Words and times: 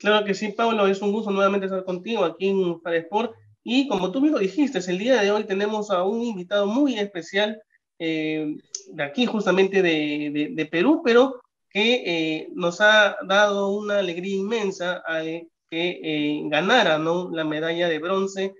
Claro 0.00 0.24
que 0.24 0.32
sí, 0.32 0.48
Pablo, 0.52 0.86
es 0.86 1.02
un 1.02 1.12
gusto 1.12 1.30
nuevamente 1.30 1.66
estar 1.66 1.84
contigo 1.84 2.24
aquí 2.24 2.48
en 2.48 2.80
Sport. 2.82 3.34
Y 3.62 3.86
como 3.86 4.10
tú 4.10 4.22
mismo 4.22 4.38
dijiste, 4.38 4.78
el 4.90 4.98
día 4.98 5.20
de 5.20 5.30
hoy 5.30 5.44
tenemos 5.44 5.90
a 5.90 6.04
un 6.04 6.22
invitado 6.22 6.66
muy 6.66 6.98
especial 6.98 7.60
eh, 7.98 8.56
de 8.92 9.02
aquí, 9.02 9.26
justamente 9.26 9.82
de, 9.82 10.52
de, 10.56 10.66
Perú, 10.66 11.02
pero 11.04 11.42
que 11.68 12.02
eh, 12.06 12.48
nos 12.54 12.80
ha 12.80 13.18
dado 13.28 13.68
una 13.68 13.98
alegría 13.98 14.36
inmensa 14.36 15.02
a 15.06 15.20
que 15.22 15.50
eh, 15.70 16.40
ganara 16.46 16.96
¿no? 16.98 17.30
la 17.30 17.44
medalla 17.44 17.86
de 17.86 17.98
bronce. 17.98 18.54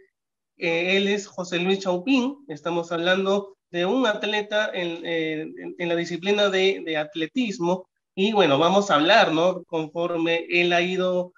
él 0.59 1.09
es 1.09 1.27
José 1.27 1.59
Luis 1.59 1.79
Chaupín, 1.79 2.37
estamos 2.49 2.93
hablando 2.93 3.57
de 3.71 3.87
un 3.87 4.07
atleta 4.07 4.71
en, 4.75 5.07
en, 5.07 5.89
la 5.89 5.97
disciplina 5.97 6.51
de, 6.51 6.83
de, 6.85 6.99
atletismo. 6.99 7.89
Y 8.15 8.33
bueno, 8.33 8.59
vamos 8.59 8.91
a 8.91 8.97
hablar, 8.97 9.33
¿no? 9.33 9.63
Conforme 9.65 10.47
él 10.51 10.73
ha 10.73 10.81
ido 10.81 11.33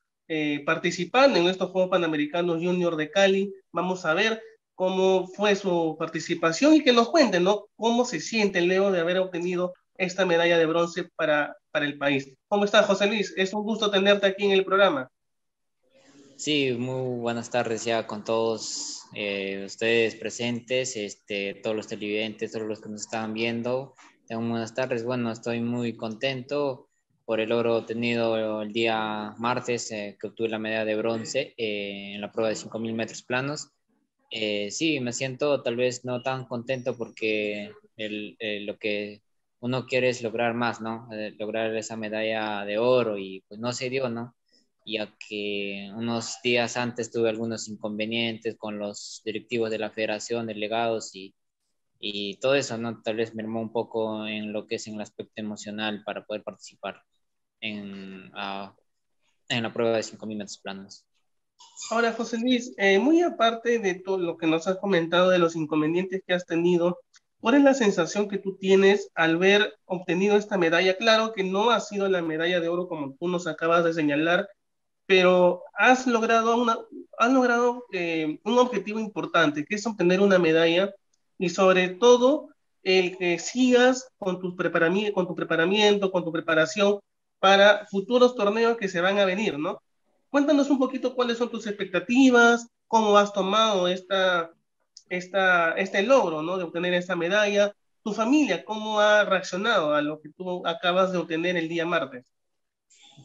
participando 0.64 1.38
en 1.38 1.46
estos 1.46 1.70
Juegos 1.70 1.90
Panamericanos 1.90 2.56
Junior 2.56 2.96
de 2.96 3.10
Cali, 3.10 3.52
vamos 3.70 4.06
a 4.06 4.14
ver 4.14 4.40
cómo 4.74 5.26
fue 5.26 5.54
su 5.56 5.96
participación 5.98 6.74
y 6.74 6.82
que 6.82 6.92
nos 6.92 7.10
cuente, 7.10 7.38
¿no? 7.38 7.66
Cómo 7.76 8.04
se 8.04 8.18
siente 8.18 8.60
Leo 8.60 8.90
de 8.90 9.00
haber 9.00 9.18
obtenido 9.18 9.74
esta 9.96 10.24
medalla 10.26 10.58
de 10.58 10.66
bronce 10.66 11.04
para, 11.16 11.56
para 11.70 11.84
el 11.84 11.98
país. 11.98 12.32
¿Cómo 12.48 12.64
estás, 12.64 12.86
José 12.86 13.06
Luis? 13.06 13.32
Es 13.36 13.52
un 13.52 13.62
gusto 13.62 13.90
tenerte 13.90 14.26
aquí 14.26 14.44
en 14.44 14.52
el 14.52 14.64
programa. 14.64 15.10
Sí, 16.36 16.72
muy 16.72 17.20
buenas 17.20 17.50
tardes 17.50 17.84
ya 17.84 18.06
con 18.06 18.24
todos 18.24 19.02
eh, 19.14 19.62
ustedes 19.66 20.16
presentes, 20.16 20.96
este, 20.96 21.54
todos 21.62 21.76
los 21.76 21.86
televidentes, 21.86 22.50
todos 22.50 22.66
los 22.66 22.80
que 22.80 22.88
nos 22.88 23.02
están 23.02 23.32
viendo. 23.34 23.94
Buenas 24.34 24.74
tardes. 24.74 25.04
Bueno, 25.04 25.30
estoy 25.30 25.60
muy 25.60 25.94
contento 25.94 26.88
por 27.26 27.40
el 27.40 27.50
logro 27.50 27.76
obtenido 27.76 28.62
el 28.62 28.72
día 28.72 29.34
martes, 29.38 29.90
eh, 29.90 30.16
que 30.18 30.28
obtuve 30.28 30.48
la 30.48 30.58
medalla 30.58 30.86
de 30.86 30.96
bronce 30.96 31.54
eh, 31.58 32.14
en 32.14 32.20
la 32.20 32.32
prueba 32.32 32.48
de 32.48 32.56
5.000 32.56 32.94
metros 32.94 33.22
planos. 33.22 33.68
Eh, 34.30 34.70
sí, 34.70 35.00
me 35.00 35.12
siento 35.12 35.62
tal 35.62 35.76
vez 35.76 36.06
no 36.06 36.22
tan 36.22 36.46
contento 36.46 36.96
porque 36.96 37.72
lo 37.98 38.78
que 38.78 39.22
uno 39.60 39.86
quiere 39.86 40.08
es 40.08 40.22
lograr 40.22 40.54
más, 40.54 40.80
¿no? 40.80 41.08
Eh, 41.12 41.34
lograr 41.38 41.74
esa 41.76 41.96
medalla 41.96 42.64
de 42.64 42.78
oro 42.78 43.18
y 43.18 43.44
pues 43.48 43.60
no 43.60 43.72
se 43.74 43.90
dio, 43.90 44.08
¿no? 44.08 44.34
Ya 44.86 45.14
que 45.28 45.90
unos 45.94 46.38
días 46.42 46.78
antes 46.78 47.10
tuve 47.12 47.28
algunos 47.28 47.68
inconvenientes 47.68 48.56
con 48.56 48.78
los 48.78 49.20
directivos 49.24 49.70
de 49.70 49.78
la 49.78 49.90
federación, 49.90 50.46
delegados 50.46 51.14
y, 51.14 51.34
y 52.04 52.36
todo 52.38 52.56
eso, 52.56 52.76
¿no? 52.78 53.00
Tal 53.00 53.14
vez 53.14 53.32
me 53.32 53.44
mermó 53.44 53.60
un 53.60 53.70
poco 53.70 54.26
en 54.26 54.52
lo 54.52 54.66
que 54.66 54.74
es 54.74 54.88
en 54.88 54.96
el 54.96 55.02
aspecto 55.02 55.34
emocional 55.36 56.02
para 56.04 56.26
poder 56.26 56.42
participar 56.42 57.00
en, 57.60 58.28
ah, 58.34 58.74
en 59.48 59.62
la 59.62 59.72
prueba 59.72 59.96
de 59.96 60.02
5.000 60.02 60.36
metros 60.36 60.58
planos. 60.58 61.06
Ahora, 61.92 62.12
José 62.12 62.38
Luis, 62.38 62.74
eh, 62.76 62.98
muy 62.98 63.22
aparte 63.22 63.78
de 63.78 63.94
todo 63.94 64.18
lo 64.18 64.36
que 64.36 64.48
nos 64.48 64.66
has 64.66 64.78
comentado 64.78 65.30
de 65.30 65.38
los 65.38 65.54
inconvenientes 65.54 66.24
que 66.26 66.34
has 66.34 66.44
tenido, 66.44 66.98
¿cuál 67.40 67.54
es 67.54 67.62
la 67.62 67.74
sensación 67.74 68.28
que 68.28 68.38
tú 68.38 68.56
tienes 68.56 69.12
al 69.14 69.38
ver 69.38 69.72
obtenido 69.84 70.36
esta 70.36 70.58
medalla? 70.58 70.96
Claro 70.96 71.32
que 71.32 71.44
no 71.44 71.70
ha 71.70 71.78
sido 71.78 72.08
la 72.08 72.20
medalla 72.20 72.58
de 72.58 72.66
oro 72.66 72.88
como 72.88 73.14
tú 73.14 73.28
nos 73.28 73.46
acabas 73.46 73.84
de 73.84 73.94
señalar, 73.94 74.48
pero 75.06 75.62
has 75.74 76.08
logrado, 76.08 76.60
una, 76.60 76.78
has 77.16 77.32
logrado 77.32 77.84
eh, 77.92 78.40
un 78.42 78.58
objetivo 78.58 78.98
importante, 78.98 79.64
que 79.64 79.76
es 79.76 79.86
obtener 79.86 80.20
una 80.20 80.40
medalla 80.40 80.92
y 81.42 81.48
sobre 81.48 81.88
todo 81.88 82.50
el 82.84 83.18
que 83.18 83.40
sigas 83.40 84.08
con 84.16 84.38
tu, 84.38 84.54
con 85.12 85.26
tu 85.26 85.34
preparamiento, 85.34 86.12
con 86.12 86.22
tu 86.22 86.30
preparación 86.30 87.00
para 87.40 87.84
futuros 87.90 88.36
torneos 88.36 88.76
que 88.76 88.86
se 88.86 89.00
van 89.00 89.18
a 89.18 89.24
venir, 89.24 89.58
¿no? 89.58 89.82
Cuéntanos 90.30 90.70
un 90.70 90.78
poquito 90.78 91.16
cuáles 91.16 91.38
son 91.38 91.50
tus 91.50 91.66
expectativas, 91.66 92.68
cómo 92.86 93.18
has 93.18 93.32
tomado 93.32 93.88
esta, 93.88 94.52
esta, 95.08 95.72
este 95.72 96.04
logro 96.04 96.42
¿no? 96.42 96.58
de 96.58 96.62
obtener 96.62 96.94
esta 96.94 97.16
medalla, 97.16 97.74
tu 98.04 98.12
familia, 98.12 98.64
cómo 98.64 99.00
ha 99.00 99.24
reaccionado 99.24 99.94
a 99.94 100.00
lo 100.00 100.20
que 100.20 100.28
tú 100.28 100.64
acabas 100.64 101.10
de 101.10 101.18
obtener 101.18 101.56
el 101.56 101.68
día 101.68 101.84
martes. 101.84 102.32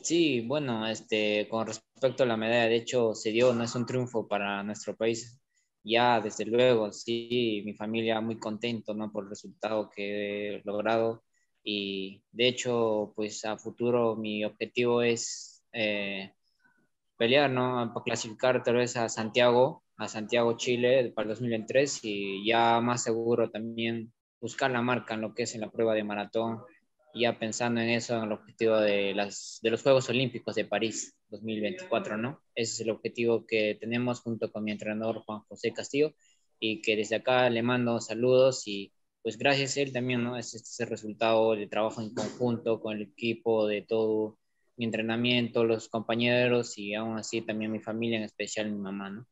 Sí, 0.02 0.42
bueno, 0.42 0.88
este, 0.88 1.48
con 1.50 1.68
respecto 1.68 2.24
a 2.24 2.26
la 2.26 2.36
medalla, 2.36 2.68
de 2.68 2.78
hecho, 2.78 3.14
se 3.14 3.30
dio, 3.30 3.54
no 3.54 3.64
es 3.64 3.76
un 3.76 3.86
triunfo 3.86 4.28
para 4.28 4.64
nuestro 4.64 4.96
país, 4.96 5.40
ya 5.88 6.22
desde 6.22 6.46
luego, 6.46 6.92
sí, 6.92 7.62
mi 7.66 7.74
familia 7.74 8.22
muy 8.22 8.38
contento, 8.40 8.94
¿no? 8.94 9.12
Por 9.12 9.26
el 9.26 9.30
resultado 9.32 9.90
que 9.90 10.58
he 10.58 10.62
logrado 10.66 11.24
y 11.64 12.24
de 12.32 12.48
hecho, 12.48 13.14
pues 13.16 13.44
a 13.46 13.58
futuro 13.58 14.16
mi 14.16 14.46
objetivo 14.46 15.02
es 15.02 15.66
eh, 15.74 16.34
pelear, 17.18 17.50
¿no? 17.50 17.92
Para 17.94 18.04
clasificar 18.04 18.64
tal 18.64 18.76
vez 18.76 18.96
a 18.98 19.10
Santiago, 19.10 19.84
a 19.98 20.08
Santiago, 20.08 20.56
Chile, 20.58 21.12
para 21.16 21.26
el 21.26 21.30
2003 21.36 22.00
y 22.04 22.48
ya 22.48 22.80
más 22.82 23.04
seguro 23.04 23.50
también 23.50 24.14
buscar 24.40 24.72
la 24.72 24.82
marca 24.82 25.16
en 25.16 25.22
lo 25.22 25.34
que 25.34 25.44
es 25.44 25.56
en 25.56 25.62
la 25.62 25.72
prueba 25.72 25.94
de 25.94 26.04
maratón, 26.04 26.62
ya 27.14 27.38
pensando 27.40 27.82
en 27.82 27.90
eso, 27.90 28.16
en 28.16 28.26
el 28.26 28.32
objetivo 28.32 28.78
de, 28.78 29.14
las, 29.16 29.60
de 29.62 29.72
los 29.72 29.82
Juegos 29.84 30.10
Olímpicos 30.10 30.56
de 30.56 30.66
París 30.66 31.17
2024, 31.30 32.18
¿no? 32.18 32.42
Ese 32.56 32.74
es 32.74 32.80
el 32.82 32.90
objetivo 32.90 33.46
que 33.46 33.78
tenemos 33.80 34.22
junto 34.22 34.52
con 34.52 34.64
mi 34.64 34.72
entrenador 34.72 35.20
Juan 35.26 35.42
José 35.48 35.74
Castillo 35.74 36.14
y 36.60 36.82
que 36.82 36.96
desde 36.96 37.18
acá 37.18 37.50
le 37.50 37.62
mando 37.64 38.00
saludos 38.00 38.68
y 38.68 38.94
pues 39.22 39.38
gracias 39.38 39.78
a 39.78 39.82
él 39.82 39.92
también, 39.92 40.24
¿no? 40.24 40.38
Es 40.38 40.54
este 40.54 40.86
resultado 40.86 41.56
de 41.56 41.68
trabajo 41.68 42.02
en 42.02 42.14
conjunto 42.14 42.80
con 42.80 42.96
el 42.96 43.04
equipo, 43.04 43.68
de 43.68 43.82
todo 43.82 44.38
mi 44.78 44.86
entrenamiento, 44.86 45.66
los 45.66 45.90
compañeros 45.90 46.78
y 46.78 46.94
aún 46.94 47.18
así 47.18 47.42
también 47.42 47.72
mi 47.72 47.80
familia, 47.80 48.18
en 48.18 48.24
especial 48.24 48.72
mi 48.72 48.80
mamá, 48.80 49.10
¿no? 49.10 49.28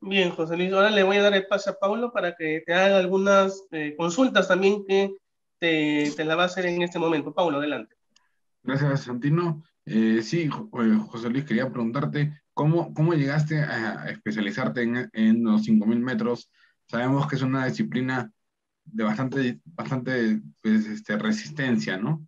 Bien, 0.00 0.30
José 0.30 0.56
Luis, 0.56 0.72
ahora 0.72 0.90
le 0.90 1.04
voy 1.04 1.18
a 1.18 1.22
dar 1.22 1.34
el 1.34 1.46
paso 1.46 1.70
a 1.70 1.78
Pablo 1.78 2.12
para 2.12 2.34
que 2.34 2.62
te 2.66 2.74
haga 2.74 2.98
algunas 2.98 3.64
eh, 3.70 3.94
consultas 3.96 4.48
también 4.48 4.84
que 4.84 5.14
te, 5.58 6.10
te, 6.16 6.24
la 6.24 6.34
va 6.34 6.42
a 6.42 6.46
hacer 6.46 6.66
en 6.66 6.82
este 6.82 6.98
momento. 6.98 7.32
Pablo, 7.32 7.58
adelante. 7.58 7.94
Gracias, 8.64 9.02
Santino. 9.02 9.62
Eh, 9.84 10.22
sí, 10.22 10.42
eh, 10.42 10.98
José 11.08 11.28
Luis, 11.28 11.44
quería 11.44 11.70
preguntarte, 11.70 12.40
¿cómo, 12.54 12.94
cómo 12.94 13.14
llegaste 13.14 13.58
a 13.58 14.10
especializarte 14.10 14.82
en, 14.82 15.10
en 15.12 15.44
los 15.44 15.62
5.000 15.62 15.98
metros? 15.98 16.50
Sabemos 16.86 17.26
que 17.26 17.36
es 17.36 17.42
una 17.42 17.66
disciplina 17.66 18.30
de 18.84 19.04
bastante, 19.04 19.60
bastante 19.64 20.40
pues, 20.60 20.86
este, 20.86 21.16
resistencia, 21.18 21.96
¿no? 21.96 22.26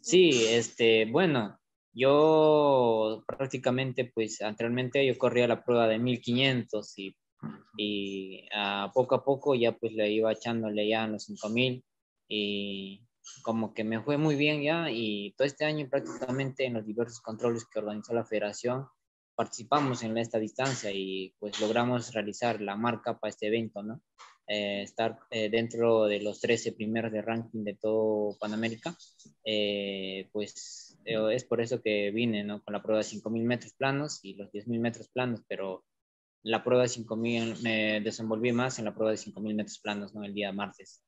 Sí, 0.00 0.46
este, 0.48 1.06
bueno, 1.10 1.58
yo 1.92 3.24
prácticamente, 3.26 4.10
pues 4.14 4.40
anteriormente 4.42 5.06
yo 5.06 5.16
corría 5.18 5.48
la 5.48 5.64
prueba 5.64 5.86
de 5.88 5.98
1500 5.98 6.98
y, 6.98 7.16
y 7.76 8.48
a 8.54 8.90
poco 8.94 9.14
a 9.14 9.24
poco 9.24 9.54
ya 9.54 9.72
pues 9.72 9.92
le 9.92 10.10
iba 10.10 10.32
echándole 10.32 10.88
ya 10.88 11.04
en 11.04 11.12
los 11.12 11.24
5000 11.24 11.84
y 12.28 13.02
como 13.42 13.74
que 13.74 13.84
me 13.84 14.00
fue 14.00 14.16
muy 14.16 14.36
bien 14.36 14.62
ya 14.62 14.90
y 14.90 15.32
todo 15.36 15.46
este 15.46 15.64
año 15.64 15.88
prácticamente 15.88 16.64
en 16.64 16.74
los 16.74 16.86
diversos 16.86 17.20
controles 17.20 17.64
que 17.64 17.78
organizó 17.78 18.14
la 18.14 18.24
federación 18.24 18.86
participamos 19.34 20.02
en 20.02 20.18
esta 20.18 20.38
distancia 20.38 20.90
y 20.92 21.34
pues 21.38 21.58
logramos 21.60 22.12
realizar 22.12 22.60
la 22.60 22.76
marca 22.76 23.18
para 23.18 23.30
este 23.30 23.46
evento, 23.46 23.82
¿no? 23.82 24.02
Eh, 24.46 24.82
estar 24.82 25.18
eh, 25.30 25.48
dentro 25.48 26.06
de 26.06 26.20
los 26.20 26.40
13 26.40 26.72
primeros 26.72 27.12
de 27.12 27.22
ranking 27.22 27.62
de 27.62 27.74
todo 27.74 28.36
Panamérica, 28.38 28.94
eh, 29.44 30.28
pues 30.32 30.98
es 31.04 31.44
por 31.44 31.60
eso 31.60 31.80
que 31.80 32.10
vine 32.10 32.42
¿no? 32.44 32.62
con 32.62 32.72
la 32.72 32.82
prueba 32.82 32.98
de 32.98 33.06
5.000 33.06 33.44
metros 33.44 33.72
planos 33.74 34.18
y 34.24 34.34
los 34.34 34.50
10.000 34.50 34.80
metros 34.80 35.08
planos, 35.08 35.40
pero 35.48 35.84
la 36.42 36.62
prueba 36.64 36.82
de 36.82 36.88
5.000 36.88 37.62
me 37.62 38.00
desenvolví 38.00 38.52
más 38.52 38.78
en 38.78 38.86
la 38.86 38.94
prueba 38.94 39.12
de 39.12 39.18
5.000 39.18 39.54
metros 39.54 39.78
planos 39.78 40.14
¿no? 40.14 40.24
el 40.24 40.34
día 40.34 40.52
martes. 40.52 41.02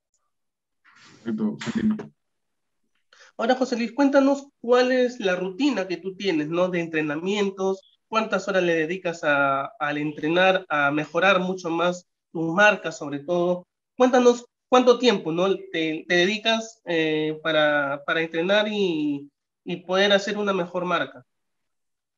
Ahora, 3.36 3.54
José 3.54 3.76
Luis, 3.76 3.92
cuéntanos 3.92 4.48
cuál 4.60 4.92
es 4.92 5.18
la 5.18 5.36
rutina 5.36 5.88
que 5.88 5.96
tú 5.96 6.14
tienes, 6.14 6.48
¿no? 6.48 6.68
De 6.68 6.80
entrenamientos, 6.80 7.80
cuántas 8.08 8.46
horas 8.46 8.62
le 8.62 8.74
dedicas 8.74 9.24
a, 9.24 9.64
al 9.78 9.98
entrenar, 9.98 10.66
a 10.68 10.90
mejorar 10.90 11.40
mucho 11.40 11.70
más 11.70 12.06
tus 12.30 12.52
marcas 12.52 12.98
sobre 12.98 13.20
todo. 13.20 13.66
Cuéntanos 13.96 14.44
cuánto 14.68 14.98
tiempo 14.98 15.32
¿no? 15.32 15.54
te, 15.72 16.04
dedicas 16.06 16.80
eh, 16.84 17.38
para, 17.42 18.02
para, 18.06 18.22
entrenar 18.22 18.68
y, 18.68 19.30
y, 19.64 19.76
poder 19.76 20.12
hacer 20.12 20.38
una 20.38 20.52
mejor 20.52 20.84
marca. 20.84 21.24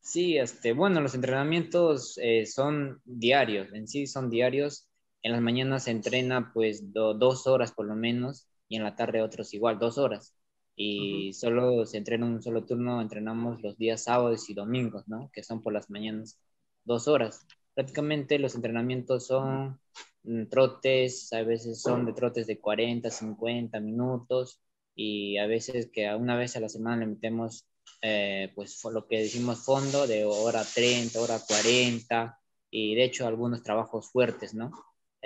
Sí, 0.00 0.36
este, 0.36 0.72
bueno, 0.72 1.00
los 1.00 1.14
entrenamientos 1.14 2.18
eh, 2.22 2.44
son 2.44 3.00
diarios, 3.04 3.72
en 3.72 3.88
sí 3.88 4.06
son 4.06 4.30
diarios. 4.30 4.88
En 5.22 5.32
las 5.32 5.40
mañanas 5.40 5.84
se 5.84 5.90
entrena 5.92 6.50
pues 6.52 6.92
dos 6.92 7.46
horas 7.46 7.72
por 7.72 7.86
lo 7.86 7.94
menos 7.94 8.46
y 8.68 8.76
en 8.76 8.84
la 8.84 8.96
tarde 8.96 9.22
otros 9.22 9.54
igual, 9.54 9.78
dos 9.78 9.98
horas. 9.98 10.34
Y 10.76 11.32
solo 11.34 11.86
se 11.86 11.98
entrena 11.98 12.26
un 12.26 12.42
solo 12.42 12.64
turno, 12.64 13.00
entrenamos 13.00 13.62
los 13.62 13.76
días 13.78 14.04
sábados 14.04 14.50
y 14.50 14.54
domingos, 14.54 15.06
¿no? 15.06 15.30
Que 15.32 15.44
son 15.44 15.62
por 15.62 15.72
las 15.72 15.90
mañanas, 15.90 16.40
dos 16.84 17.06
horas 17.08 17.46
prácticamente 17.74 18.38
los 18.38 18.54
entrenamientos 18.54 19.26
son 19.26 19.80
mm, 20.22 20.46
trotes, 20.46 21.32
a 21.32 21.42
veces 21.42 21.82
son 21.82 22.06
de 22.06 22.12
trotes 22.12 22.46
de 22.46 22.60
40, 22.60 23.10
50 23.10 23.80
minutos 23.80 24.60
y 24.94 25.38
a 25.38 25.46
veces 25.46 25.90
que 25.92 26.12
una 26.14 26.36
vez 26.36 26.56
a 26.56 26.60
la 26.60 26.68
semana 26.68 26.98
le 26.98 27.06
metemos 27.06 27.66
eh, 28.00 28.52
pues 28.54 28.80
lo 28.84 29.06
que 29.06 29.18
decimos 29.18 29.64
fondo 29.64 30.06
de 30.06 30.24
hora 30.24 30.62
30, 30.64 31.20
hora 31.20 31.38
40 31.46 32.38
y 32.70 32.94
de 32.94 33.04
hecho 33.04 33.26
algunos 33.26 33.62
trabajos 33.62 34.10
fuertes, 34.10 34.54
¿no? 34.54 34.70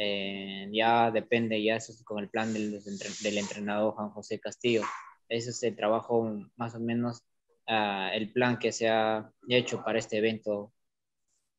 Eh, 0.00 0.68
ya 0.70 1.10
depende, 1.10 1.60
ya 1.60 1.74
eso 1.74 1.90
es 1.90 2.04
con 2.04 2.20
el 2.20 2.28
plan 2.28 2.52
del, 2.52 2.80
del, 2.80 3.38
entrenador 3.38 3.94
Juan 3.94 4.10
José 4.10 4.38
Castillo. 4.38 4.82
Ese 5.28 5.50
es 5.50 5.60
el 5.64 5.74
trabajo 5.74 6.32
más 6.56 6.76
o 6.76 6.78
menos, 6.78 7.24
uh, 7.66 8.12
el 8.12 8.32
plan 8.32 8.60
que 8.60 8.70
se 8.70 8.88
ha 8.88 9.28
hecho 9.48 9.82
para 9.82 9.98
este 9.98 10.18
evento 10.18 10.72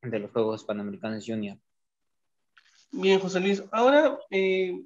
de 0.01 0.19
los 0.19 0.31
Juegos 0.31 0.63
Panamericanos 0.63 1.25
Junior. 1.27 1.57
Bien, 2.93 3.19
José 3.19 3.41
Luis. 3.41 3.61
Ahora, 3.73 4.17
eh, 4.31 4.83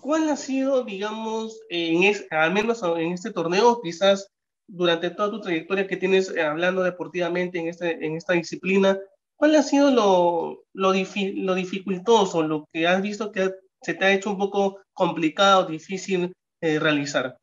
¿cuál 0.00 0.28
ha 0.28 0.36
sido, 0.36 0.82
digamos, 0.82 1.60
en 1.70 2.02
es, 2.02 2.26
al 2.32 2.52
menos 2.52 2.82
en 2.82 3.12
este 3.12 3.30
torneo, 3.30 3.80
quizás 3.80 4.28
durante 4.66 5.10
toda 5.10 5.30
tu 5.30 5.40
trayectoria 5.40 5.86
que 5.86 5.96
tienes 5.96 6.34
eh, 6.34 6.42
hablando 6.42 6.82
deportivamente 6.82 7.60
en, 7.60 7.68
este, 7.68 8.04
en 8.04 8.16
esta 8.16 8.32
disciplina, 8.32 8.98
¿cuál 9.36 9.56
ha 9.56 9.62
sido 9.62 9.90
lo, 9.90 10.64
lo, 10.72 10.92
lo 10.92 11.54
dificultoso, 11.54 12.42
lo 12.42 12.68
que 12.72 12.86
has 12.86 13.02
visto 13.02 13.32
que 13.32 13.50
se 13.80 13.94
te 13.94 14.04
ha 14.04 14.12
hecho 14.12 14.30
un 14.30 14.38
poco 14.38 14.80
complicado, 14.92 15.66
difícil 15.66 16.32
eh, 16.60 16.78
realizar? 16.78 17.36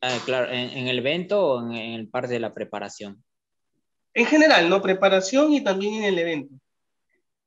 Ah, 0.00 0.18
claro, 0.24 0.50
¿En, 0.52 0.86
el 0.86 0.98
evento 0.98 1.44
o 1.44 1.60
en, 1.60 1.74
en 1.74 1.92
el 1.94 2.08
parte 2.08 2.34
de 2.34 2.40
la 2.40 2.54
preparación? 2.54 3.22
En 4.14 4.26
general, 4.26 4.68
¿no? 4.68 4.80
Preparación 4.80 5.52
y 5.52 5.62
también 5.62 5.94
en 5.94 6.04
el 6.04 6.18
evento. 6.18 6.54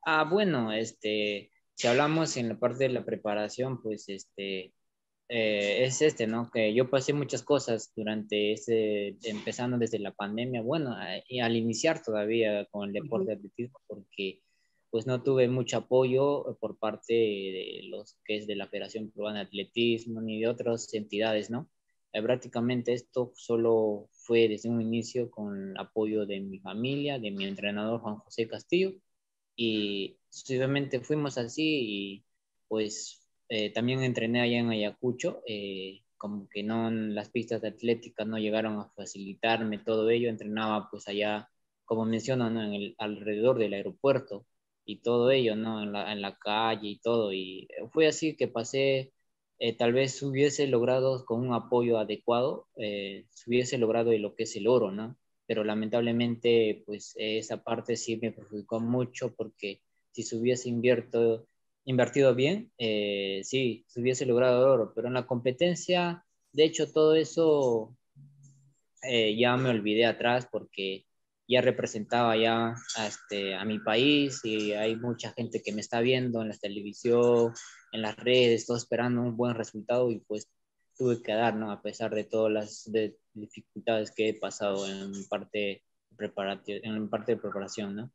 Ah, 0.03 0.23
bueno, 0.23 0.71
este, 0.71 1.51
si 1.75 1.87
hablamos 1.87 2.37
en 2.37 2.49
la 2.49 2.59
parte 2.59 2.85
de 2.85 2.89
la 2.89 3.05
preparación, 3.05 3.81
pues 3.81 4.09
este, 4.09 4.73
eh, 5.33 5.85
es 5.85 6.01
este, 6.01 6.27
¿no? 6.27 6.51
Que 6.51 6.73
yo 6.73 6.89
pasé 6.89 7.13
muchas 7.13 7.41
cosas 7.41 7.93
durante 7.95 8.51
ese, 8.51 9.15
empezando 9.23 9.77
desde 9.77 9.97
la 9.97 10.11
pandemia, 10.11 10.61
bueno, 10.61 10.93
y 11.29 11.39
al 11.39 11.55
iniciar 11.55 12.03
todavía 12.03 12.65
con 12.65 12.89
el 12.89 12.93
deporte 12.93 13.27
de 13.27 13.37
atletismo, 13.37 13.79
porque 13.87 14.41
pues 14.89 15.07
no 15.07 15.23
tuve 15.23 15.47
mucho 15.47 15.77
apoyo 15.77 16.57
por 16.59 16.77
parte 16.77 17.13
de 17.13 17.81
los 17.89 18.17
que 18.25 18.35
es 18.37 18.47
de 18.47 18.57
la 18.57 18.67
Federación 18.67 19.09
Peruana 19.09 19.39
de 19.39 19.45
Atletismo 19.45 20.19
ni 20.21 20.41
de 20.41 20.47
otras 20.49 20.93
entidades, 20.93 21.49
¿no? 21.49 21.69
Eh, 22.11 22.21
prácticamente 22.21 22.91
esto 22.91 23.31
solo 23.35 24.09
fue 24.11 24.49
desde 24.49 24.67
un 24.69 24.81
inicio 24.81 25.31
con 25.31 25.71
el 25.71 25.77
apoyo 25.77 26.25
de 26.25 26.41
mi 26.41 26.59
familia, 26.59 27.19
de 27.19 27.31
mi 27.31 27.45
entrenador 27.45 28.01
Juan 28.01 28.17
José 28.17 28.49
Castillo, 28.49 28.91
y 29.55 30.17
sucesivamente 30.29 30.99
fuimos 30.99 31.37
así 31.37 31.63
y 31.63 32.25
pues 32.67 33.20
eh, 33.53 33.69
también 33.73 34.01
entrené 34.01 34.39
allá 34.39 34.59
en 34.59 34.69
Ayacucho, 34.69 35.43
eh, 35.45 36.03
como 36.17 36.47
que 36.47 36.63
no 36.63 36.89
las 36.89 37.29
pistas 37.31 37.61
de 37.61 37.67
atlética 37.67 38.23
no 38.23 38.37
llegaron 38.37 38.79
a 38.79 38.89
facilitarme 38.95 39.77
todo 39.77 40.09
ello, 40.09 40.29
entrenaba 40.29 40.89
pues 40.89 41.09
allá, 41.09 41.49
como 41.83 42.05
menciono, 42.05 42.47
en 42.47 42.73
el, 42.73 42.95
alrededor 42.97 43.59
del 43.59 43.73
aeropuerto 43.73 44.45
y 44.85 45.01
todo 45.01 45.31
ello, 45.31 45.57
¿no? 45.57 45.83
En 45.83 45.91
la, 45.91 46.13
en 46.13 46.21
la 46.21 46.37
calle 46.37 46.87
y 46.87 46.99
todo, 46.99 47.33
y 47.33 47.67
fue 47.91 48.07
así 48.07 48.37
que 48.37 48.47
pasé, 48.47 49.11
eh, 49.59 49.75
tal 49.75 49.91
vez 49.91 50.21
hubiese 50.23 50.67
logrado 50.67 51.25
con 51.25 51.45
un 51.45 51.53
apoyo 51.53 51.97
adecuado, 51.99 52.69
se 52.77 53.25
hubiese 53.47 53.77
logrado 53.77 54.13
lo 54.17 54.33
que 54.35 54.43
es 54.43 54.55
el 54.55 54.67
oro, 54.67 54.91
¿no? 54.91 55.17
Pero 55.45 55.65
lamentablemente, 55.65 56.83
pues 56.85 57.13
esa 57.17 57.63
parte 57.63 57.97
sí 57.97 58.17
me 58.17 58.31
perjudicó 58.31 58.79
mucho 58.79 59.35
porque 59.35 59.81
si 60.11 60.23
se 60.23 60.37
hubiese 60.37 60.69
invierto 60.69 61.47
invertido 61.85 62.35
bien, 62.35 62.71
eh, 62.77 63.41
sí, 63.43 63.85
se 63.87 64.01
hubiese 64.01 64.25
logrado 64.25 64.71
oro, 64.71 64.93
pero 64.95 65.07
en 65.07 65.13
la 65.15 65.25
competencia, 65.25 66.25
de 66.53 66.63
hecho, 66.63 66.91
todo 66.91 67.15
eso 67.15 67.97
eh, 69.03 69.35
ya 69.37 69.57
me 69.57 69.69
olvidé 69.69 70.05
atrás 70.05 70.47
porque 70.51 71.05
ya 71.47 71.61
representaba 71.61 72.37
ya 72.37 72.75
a, 72.95 73.07
este, 73.07 73.55
a 73.55 73.65
mi 73.65 73.79
país 73.79 74.39
y 74.43 74.73
hay 74.73 74.95
mucha 74.95 75.33
gente 75.33 75.61
que 75.61 75.73
me 75.73 75.81
está 75.81 75.99
viendo 75.99 76.41
en 76.41 76.49
la 76.49 76.57
televisión, 76.57 77.53
en 77.91 78.01
las 78.01 78.15
redes, 78.15 78.65
todo 78.65 78.77
esperando 78.77 79.21
un 79.21 79.35
buen 79.35 79.55
resultado 79.55 80.09
y 80.11 80.19
pues 80.19 80.49
tuve 80.97 81.21
que 81.21 81.33
dar, 81.33 81.55
¿no? 81.55 81.71
A 81.71 81.81
pesar 81.81 82.13
de 82.13 82.23
todas 82.23 82.53
las 82.53 82.89
dificultades 83.33 84.11
que 84.11 84.29
he 84.29 84.33
pasado 84.33 84.87
en 84.87 85.11
parte, 85.27 85.83
en 86.17 87.09
parte 87.09 87.33
de 87.33 87.41
preparación, 87.41 87.95
¿no? 87.95 88.11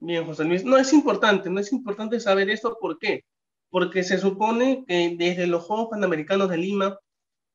Bien, 0.00 0.24
José 0.24 0.44
Luis. 0.44 0.64
No 0.64 0.76
es 0.76 0.92
importante, 0.92 1.50
no 1.50 1.60
es 1.60 1.72
importante 1.72 2.20
saber 2.20 2.50
esto. 2.50 2.76
¿Por 2.80 2.98
qué? 2.98 3.24
Porque 3.70 4.02
se 4.04 4.18
supone 4.18 4.84
que 4.86 5.14
desde 5.18 5.46
los 5.46 5.64
Juegos 5.64 5.88
Panamericanos 5.90 6.48
de 6.48 6.56
Lima 6.56 6.98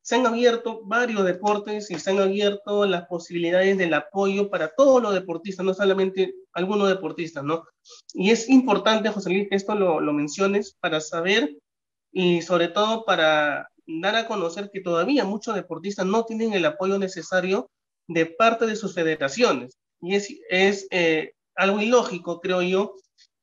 se 0.02 0.16
han 0.16 0.26
abierto 0.26 0.82
varios 0.84 1.24
deportes 1.24 1.90
y 1.90 1.98
se 1.98 2.10
han 2.10 2.18
abierto 2.20 2.84
las 2.84 3.06
posibilidades 3.06 3.78
del 3.78 3.94
apoyo 3.94 4.50
para 4.50 4.68
todos 4.76 5.02
los 5.02 5.14
deportistas, 5.14 5.64
no 5.64 5.72
solamente 5.72 6.34
algunos 6.52 6.88
deportistas, 6.90 7.42
¿no? 7.42 7.64
Y 8.12 8.30
es 8.30 8.50
importante, 8.50 9.08
José 9.08 9.30
Luis, 9.30 9.48
que 9.48 9.56
esto 9.56 9.74
lo, 9.74 10.00
menciones 10.12 10.76
para 10.78 11.00
saber 11.00 11.56
y 12.12 12.42
sobre 12.42 12.68
todo 12.68 13.06
para 13.06 13.70
dar 13.86 14.16
a 14.16 14.26
conocer 14.26 14.70
que 14.70 14.82
todavía 14.82 15.24
muchos 15.24 15.54
deportistas 15.54 16.04
no 16.04 16.26
tienen 16.26 16.52
el 16.52 16.66
apoyo 16.66 16.98
necesario 16.98 17.70
de 18.06 18.26
parte 18.26 18.66
de 18.66 18.76
sus 18.76 18.94
federaciones. 18.94 19.78
Y 20.02 20.16
es, 20.16 20.28
es 20.50 20.86
eh, 20.90 21.32
algo 21.56 21.80
ilógico, 21.80 22.40
creo 22.40 22.62
yo, 22.62 22.94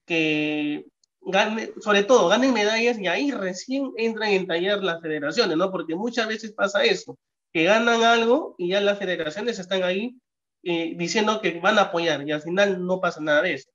que 0.06 0.86
gane, 1.22 1.72
sobre 1.80 2.04
todo 2.04 2.28
ganen 2.28 2.54
medallas 2.54 3.00
y 3.00 3.08
ahí 3.08 3.32
recién 3.32 3.92
entran 3.98 4.32
en 4.32 4.48
tallar 4.48 4.84
las 4.84 5.02
federaciones, 5.02 5.58
¿no? 5.58 5.72
Porque 5.72 5.96
muchas 5.96 6.28
veces 6.28 6.52
pasa 6.52 6.84
eso, 6.84 7.18
que 7.54 7.64
ganan 7.64 8.04
algo 8.04 8.56
y 8.58 8.70
ya 8.70 8.82
las 8.82 9.00
federaciones 9.00 9.60
están 9.60 9.84
ahí 9.84 10.16
eh, 10.64 10.94
diciendo 10.96 11.42
que 11.42 11.60
van 11.60 11.80
a 11.80 11.84
apoyar 11.84 12.28
y 12.28 12.32
al 12.32 12.42
final 12.42 12.86
no 12.86 13.00
pasa 13.00 13.22
nada 13.22 13.42
de 13.42 13.54
eso. 13.56 13.70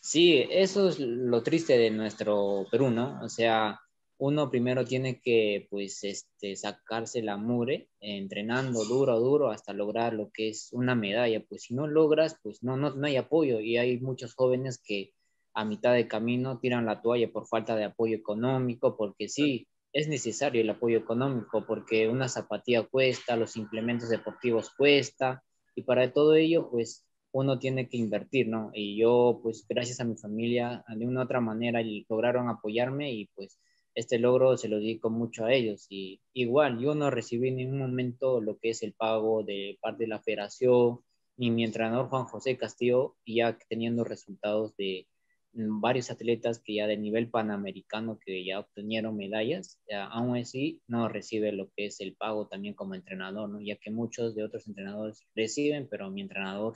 Sí, 0.00 0.46
eso 0.50 0.88
es 0.88 0.98
lo 0.98 1.42
triste 1.42 1.76
de 1.76 1.90
nuestro 1.90 2.66
Perú, 2.70 2.90
¿no? 2.90 3.20
O 3.22 3.28
sea, 3.28 3.80
uno 4.18 4.50
primero 4.50 4.84
tiene 4.84 5.20
que 5.20 5.68
pues 5.70 6.02
este, 6.02 6.56
sacarse 6.56 7.22
la 7.22 7.36
mure 7.36 7.88
entrenando 8.00 8.84
duro, 8.84 9.18
duro 9.20 9.50
hasta 9.50 9.72
lograr 9.72 10.12
lo 10.12 10.30
que 10.32 10.48
es 10.48 10.70
una 10.72 10.96
medalla. 10.96 11.42
Pues 11.48 11.62
si 11.64 11.74
no 11.74 11.86
logras, 11.86 12.36
pues 12.42 12.62
no, 12.62 12.76
no, 12.76 12.94
no 12.94 13.06
hay 13.06 13.16
apoyo 13.16 13.60
y 13.60 13.76
hay 13.76 14.00
muchos 14.00 14.34
jóvenes 14.34 14.82
que 14.84 15.12
a 15.54 15.64
mitad 15.64 15.94
de 15.94 16.08
camino 16.08 16.58
tiran 16.58 16.86
la 16.86 17.00
toalla 17.00 17.30
por 17.32 17.46
falta 17.46 17.76
de 17.76 17.84
apoyo 17.84 18.16
económico, 18.16 18.96
porque 18.96 19.28
sí, 19.28 19.68
es 19.92 20.08
necesario 20.08 20.60
el 20.60 20.70
apoyo 20.70 20.98
económico, 20.98 21.64
porque 21.66 22.08
una 22.08 22.28
zapatilla 22.28 22.84
cuesta, 22.84 23.36
los 23.36 23.56
implementos 23.56 24.08
deportivos 24.08 24.70
cuesta 24.76 25.42
y 25.74 25.82
para 25.82 26.12
todo 26.12 26.34
ello, 26.34 26.68
pues 26.70 27.04
uno 27.32 27.58
tiene 27.58 27.88
que 27.88 27.96
invertir, 27.96 28.48
¿no? 28.48 28.70
Y 28.74 28.98
yo, 28.98 29.40
pues 29.42 29.64
gracias 29.68 30.00
a 30.00 30.04
mi 30.04 30.16
familia, 30.16 30.84
de 30.88 31.06
una 31.06 31.20
u 31.20 31.24
otra 31.24 31.40
manera, 31.40 31.80
lograron 32.08 32.48
apoyarme 32.48 33.12
y 33.12 33.26
pues 33.34 33.58
este 33.98 34.18
logro 34.20 34.56
se 34.56 34.68
lo 34.68 34.78
dedico 34.78 35.10
mucho 35.10 35.44
a 35.44 35.52
ellos. 35.52 35.86
Y 35.90 36.20
igual, 36.32 36.78
yo 36.78 36.94
no 36.94 37.10
recibí 37.10 37.48
en 37.48 37.56
ningún 37.56 37.80
momento 37.80 38.40
lo 38.40 38.56
que 38.58 38.70
es 38.70 38.82
el 38.84 38.92
pago 38.92 39.42
de 39.42 39.76
parte 39.80 40.04
de 40.04 40.08
la 40.08 40.20
federación, 40.20 41.00
ni 41.36 41.50
mi 41.50 41.64
entrenador 41.64 42.08
Juan 42.08 42.24
José 42.26 42.56
Castillo, 42.56 43.16
ya 43.26 43.58
teniendo 43.68 44.04
resultados 44.04 44.76
de 44.76 45.08
mm, 45.52 45.80
varios 45.80 46.12
atletas 46.12 46.60
que 46.60 46.74
ya 46.74 46.86
de 46.86 46.96
nivel 46.96 47.28
panamericano 47.28 48.20
que 48.24 48.44
ya 48.44 48.60
obtenieron 48.60 49.16
medallas, 49.16 49.80
aún 50.10 50.36
así 50.36 50.80
no 50.86 51.08
recibe 51.08 51.50
lo 51.50 51.68
que 51.74 51.86
es 51.86 52.00
el 52.00 52.14
pago 52.14 52.46
también 52.46 52.74
como 52.74 52.94
entrenador, 52.94 53.48
¿no? 53.50 53.60
ya 53.60 53.76
que 53.76 53.90
muchos 53.90 54.36
de 54.36 54.44
otros 54.44 54.68
entrenadores 54.68 55.26
reciben, 55.34 55.88
pero 55.88 56.08
mi 56.10 56.20
entrenador 56.20 56.74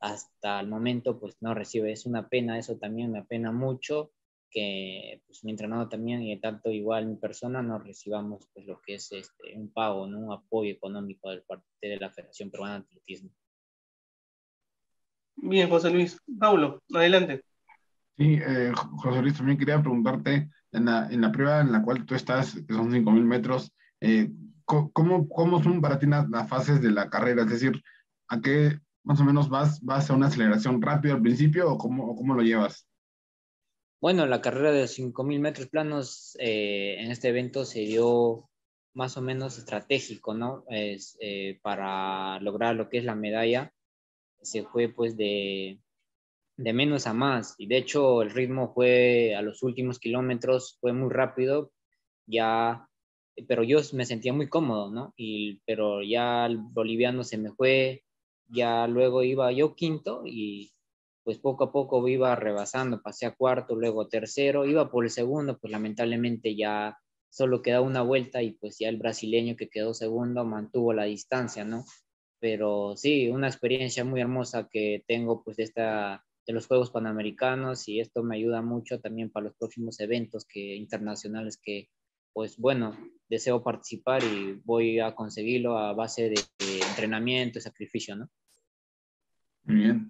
hasta 0.00 0.60
el 0.60 0.68
momento 0.68 1.20
pues 1.20 1.36
no 1.42 1.52
recibe. 1.52 1.92
Es 1.92 2.06
una 2.06 2.28
pena, 2.28 2.58
eso 2.58 2.78
también 2.78 3.12
me 3.12 3.18
apena 3.18 3.52
mucho 3.52 4.12
que 4.54 5.20
pues, 5.26 5.44
mi 5.44 5.50
entrenador 5.50 5.88
también 5.88 6.22
y 6.22 6.40
tanto 6.40 6.70
igual 6.70 7.06
mi 7.06 7.16
persona 7.16 7.60
no 7.60 7.80
recibamos 7.80 8.48
pues 8.54 8.64
lo 8.66 8.80
que 8.80 8.94
es 8.94 9.10
este, 9.10 9.56
un 9.56 9.72
pago, 9.72 10.06
¿no? 10.06 10.20
un 10.20 10.32
apoyo 10.32 10.70
económico 10.70 11.28
de 11.30 11.40
parte 11.40 11.64
de 11.82 11.96
la 11.96 12.10
Federación 12.10 12.50
Peruana 12.50 12.74
de 12.74 12.80
Atletismo. 12.80 13.30
Bien, 15.36 15.68
José 15.68 15.90
Luis. 15.90 16.16
Paulo, 16.38 16.82
adelante. 16.94 17.42
Sí, 18.16 18.38
eh, 18.40 18.72
José 18.74 19.20
Luis, 19.20 19.36
también 19.36 19.58
quería 19.58 19.80
preguntarte, 19.80 20.48
en 20.70 20.84
la, 20.84 21.08
en 21.10 21.20
la 21.20 21.32
prueba 21.32 21.60
en 21.60 21.72
la 21.72 21.82
cual 21.82 22.06
tú 22.06 22.14
estás, 22.14 22.54
que 22.54 22.74
son 22.74 22.90
5.000 22.90 23.24
metros, 23.24 23.72
eh, 24.00 24.30
¿cómo, 24.64 25.28
¿cómo, 25.28 25.62
son 25.62 25.80
para 25.80 25.98
ti 25.98 26.06
las, 26.06 26.28
las, 26.30 26.48
fases 26.48 26.80
de 26.80 26.92
la 26.92 27.10
carrera? 27.10 27.42
Es 27.42 27.50
decir, 27.50 27.82
¿a 28.28 28.40
qué 28.40 28.78
más 29.02 29.20
o 29.20 29.24
menos 29.24 29.48
vas, 29.48 29.80
vas 29.82 30.08
a 30.08 30.14
una 30.14 30.28
aceleración 30.28 30.80
rápida 30.80 31.14
al 31.14 31.22
principio 31.22 31.70
o 31.70 31.78
cómo, 31.78 32.06
o 32.06 32.16
cómo 32.16 32.34
lo 32.34 32.42
llevas? 32.42 32.86
Bueno, 34.00 34.26
la 34.26 34.40
carrera 34.40 34.72
de 34.72 34.86
5.000 34.86 35.40
metros 35.40 35.68
planos 35.68 36.36
eh, 36.38 36.96
en 36.98 37.10
este 37.10 37.28
evento 37.28 37.64
se 37.64 37.80
dio 37.80 38.50
más 38.92 39.16
o 39.16 39.22
menos 39.22 39.58
estratégico, 39.58 40.34
¿no? 40.34 40.64
Es, 40.68 41.16
eh, 41.20 41.58
para 41.62 42.38
lograr 42.40 42.76
lo 42.76 42.88
que 42.88 42.98
es 42.98 43.04
la 43.04 43.14
medalla, 43.14 43.72
se 44.42 44.64
fue 44.64 44.88
pues 44.88 45.16
de, 45.16 45.80
de 46.56 46.72
menos 46.72 47.06
a 47.06 47.14
más. 47.14 47.54
Y 47.58 47.66
de 47.66 47.78
hecho 47.78 48.22
el 48.22 48.30
ritmo 48.30 48.72
fue 48.74 49.34
a 49.34 49.42
los 49.42 49.62
últimos 49.62 49.98
kilómetros, 49.98 50.76
fue 50.80 50.92
muy 50.92 51.10
rápido. 51.10 51.72
Ya 52.26 52.88
pero 53.48 53.62
yo 53.62 53.78
me 53.92 54.06
sentía 54.06 54.32
muy 54.32 54.48
cómodo, 54.48 54.90
¿no? 54.90 55.12
Y, 55.16 55.60
pero 55.66 56.02
ya 56.02 56.46
el 56.46 56.58
boliviano 56.58 57.24
se 57.24 57.38
me 57.38 57.52
fue, 57.52 58.04
ya 58.48 58.86
luego 58.86 59.22
iba 59.22 59.50
yo 59.52 59.74
quinto 59.74 60.22
y 60.24 60.72
pues 61.24 61.38
poco 61.38 61.64
a 61.64 61.72
poco 61.72 62.06
iba 62.06 62.36
rebasando, 62.36 63.02
pasé 63.02 63.26
a 63.26 63.34
cuarto, 63.34 63.74
luego 63.74 64.08
tercero, 64.08 64.66
iba 64.66 64.90
por 64.90 65.04
el 65.04 65.10
segundo, 65.10 65.58
pues 65.58 65.70
lamentablemente 65.72 66.54
ya 66.54 66.98
solo 67.30 67.62
quedaba 67.62 67.84
una 67.84 68.02
vuelta 68.02 68.42
y 68.42 68.52
pues 68.52 68.78
ya 68.78 68.88
el 68.88 68.98
brasileño 68.98 69.56
que 69.56 69.68
quedó 69.68 69.94
segundo 69.94 70.44
mantuvo 70.44 70.92
la 70.92 71.04
distancia, 71.04 71.64
¿no? 71.64 71.84
Pero 72.38 72.94
sí, 72.96 73.28
una 73.28 73.48
experiencia 73.48 74.04
muy 74.04 74.20
hermosa 74.20 74.68
que 74.70 75.02
tengo 75.08 75.42
pues 75.42 75.56
de, 75.56 75.64
esta, 75.64 76.24
de 76.46 76.52
los 76.52 76.66
Juegos 76.66 76.90
Panamericanos 76.90 77.88
y 77.88 78.00
esto 78.00 78.22
me 78.22 78.36
ayuda 78.36 78.62
mucho 78.62 79.00
también 79.00 79.30
para 79.30 79.46
los 79.46 79.56
próximos 79.56 79.98
eventos 80.00 80.44
que, 80.44 80.76
internacionales 80.76 81.58
que 81.60 81.88
pues 82.34 82.58
bueno, 82.58 82.96
deseo 83.28 83.62
participar 83.62 84.22
y 84.24 84.60
voy 84.64 84.98
a 84.98 85.14
conseguirlo 85.14 85.78
a 85.78 85.92
base 85.94 86.28
de, 86.30 86.40
entrenamiento 86.88 87.58
y 87.58 87.62
sacrificio, 87.62 88.16
¿no? 88.16 88.28
Muy 89.64 89.76
bien. 89.76 90.08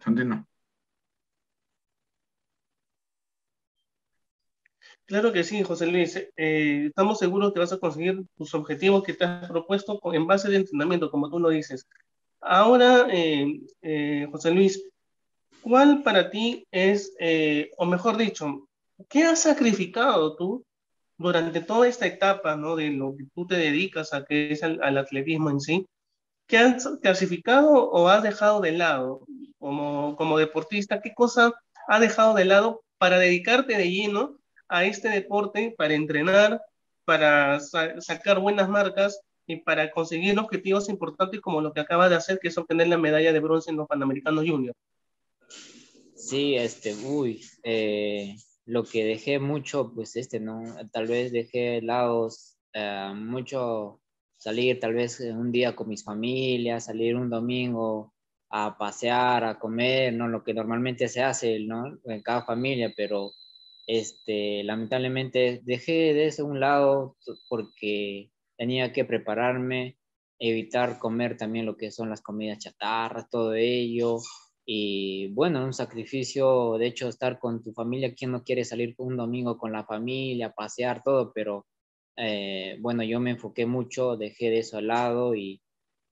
Claro 5.07 5.33
que 5.33 5.45
sí, 5.45 5.63
José 5.63 5.87
Luis. 5.87 6.17
Eh, 6.37 6.87
estamos 6.87 7.19
seguros 7.19 7.53
que 7.53 7.61
vas 7.61 7.73
a 7.73 7.79
conseguir 7.79 8.25
tus 8.37 8.55
objetivos 8.55 9.03
que 9.03 9.13
te 9.13 9.25
has 9.25 9.49
propuesto 9.51 10.01
en 10.15 10.27
base 10.27 10.49
de 10.49 10.57
entrenamiento, 10.57 11.11
como 11.11 11.29
tú 11.29 11.39
lo 11.39 11.51
dices. 11.51 11.87
Ahora, 12.41 13.07
eh, 13.11 13.61
eh, 13.83 14.27
José 14.31 14.51
Luis, 14.53 14.83
¿cuál 15.63 16.03
para 16.03 16.31
ti 16.31 16.67
es, 16.71 17.13
o 17.77 17.85
mejor 17.87 18.17
dicho, 18.17 18.67
qué 19.09 19.25
has 19.25 19.43
sacrificado 19.43 20.37
tú 20.37 20.65
durante 21.19 21.61
toda 21.61 21.87
esta 21.87 22.07
etapa, 22.07 22.57
¿no? 22.57 22.75
De 22.77 22.91
lo 22.91 23.15
que 23.17 23.25
tú 23.35 23.47
te 23.47 23.57
dedicas 23.57 24.15
a, 24.15 24.25
que 24.25 24.53
es 24.53 24.63
al, 24.63 24.97
atletismo 24.99 25.51
en 25.51 25.61
sí, 25.61 25.87
¿qué 26.47 26.59
has 26.59 26.89
clasificado 27.03 27.91
o 27.91 28.09
has 28.09 28.23
dejado 28.23 28.61
de 28.61 28.73
lado 28.73 29.27
como, 29.59 30.17
como 30.17 30.39
deportista? 30.39 31.03
¿Qué 31.03 31.13
cosa 31.15 31.53
has 31.89 32.01
dejado 32.01 32.35
de 32.35 32.47
lado 32.47 32.83
para 32.99 33.19
dedicarte 33.19 33.77
de 33.77 33.91
lleno 33.91 34.39
a 34.75 34.85
este 34.85 35.09
deporte, 35.09 35.73
para 35.79 35.95
entrenar, 35.95 36.61
para 37.05 37.61
sacar 37.61 38.41
buenas 38.41 38.69
marcas 38.69 39.21
y 39.47 39.57
para 39.57 39.93
conseguir 39.93 40.37
objetivos 40.37 40.89
importantes 40.89 41.41
como 41.41 41.61
lo 41.61 41.73
que 41.73 41.81
acaba 41.81 42.09
de 42.09 42.17
hacer, 42.17 42.41
que 42.41 42.49
es 42.49 42.59
obtener 42.59 42.89
la 42.89 42.99
medalla 42.99 43.33
de 43.33 43.39
bronce 43.39 43.71
en 43.71 43.77
los 43.77 43.87
Panamericanos 43.87 44.45
Juniors? 44.45 44.77
Sí, 46.17 46.57
este, 46.57 46.95
uy, 46.95 47.41
eh, 47.63 48.35
lo 48.67 48.83
que 48.83 49.05
dejé 49.05 49.39
mucho, 49.39 49.93
pues 49.95 50.17
este, 50.17 50.41
¿no? 50.41 50.65
Tal 50.91 51.07
vez 51.07 51.31
dejé 51.31 51.81
lados 51.81 52.57
eh, 52.73 53.13
mucho 53.15 54.01
salir 54.37 54.81
tal 54.81 54.95
vez 54.95 55.21
un 55.21 55.53
día 55.53 55.77
con 55.77 55.89
mis 55.89 56.03
familias, 56.03 56.87
salir 56.87 57.15
un 57.15 57.31
domingo 57.31 58.13
a 58.51 58.77
pasear, 58.77 59.45
a 59.45 59.59
comer, 59.59 60.15
¿no? 60.15 60.27
Lo 60.27 60.43
que 60.43 60.53
normalmente 60.53 61.07
se 61.07 61.23
hace, 61.23 61.61
¿no? 61.61 61.97
En 62.05 62.23
cada 62.23 62.45
familia, 62.45 62.93
pero 62.97 63.31
este, 63.87 64.65
lamentablemente 64.65 65.61
dejé 65.65 66.15
de 66.15 66.27
eso 66.27 66.45
un 66.45 66.61
lado 66.61 67.17
porque 67.49 68.31
tenía 68.57 68.93
que 68.93 69.05
prepararme, 69.05 69.99
evitar 70.39 70.99
comer 70.99 71.37
también 71.37 71.67
lo 71.67 71.77
que 71.77 71.91
son 71.91 72.11
las 72.11 72.23
comidas 72.23 72.59
chatarras, 72.59 73.29
todo 73.31 73.55
ello, 73.55 74.19
y 74.67 75.29
bueno, 75.35 75.65
un 75.65 75.75
sacrificio, 75.75 76.79
de 76.79 76.87
hecho, 76.87 77.09
estar 77.09 77.39
con 77.39 77.63
tu 77.63 77.73
familia, 77.73 78.15
¿quién 78.15 78.31
no 78.31 78.45
quiere 78.45 78.65
salir 78.65 78.95
un 78.99 79.17
domingo 79.17 79.59
con 79.59 79.73
la 79.73 79.85
familia, 79.85 80.55
pasear, 80.55 81.03
todo? 81.03 81.33
Pero 81.35 81.67
eh, 82.17 82.79
bueno, 82.81 83.03
yo 83.03 83.21
me 83.21 83.33
enfoqué 83.33 83.67
mucho, 83.67 84.17
dejé 84.17 84.51
de 84.51 84.61
eso 84.61 84.79
al 84.79 84.87
lado 84.89 85.35
y 85.35 85.61